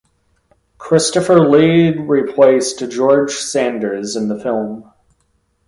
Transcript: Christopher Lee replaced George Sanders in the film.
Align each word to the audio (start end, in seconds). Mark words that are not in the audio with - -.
Christopher 0.79 1.47
Lee 1.47 1.95
replaced 1.95 2.79
George 2.89 3.35
Sanders 3.35 4.15
in 4.15 4.29
the 4.29 4.39
film. 4.39 4.91